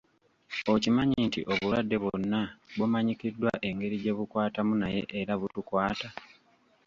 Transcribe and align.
Okimanyi 0.73 1.17
nti 1.27 1.39
obulwadde 1.51 1.95
bwonna 2.03 2.39
bumanyikiddwa 2.77 3.51
engeri 3.69 3.95
gye 4.03 4.13
bukwatamu 4.17 4.73
naye 4.81 5.01
era 5.19 5.33
butukwata. 5.41 6.09